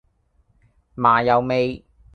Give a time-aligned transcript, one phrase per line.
[0.95, 1.85] 麻油味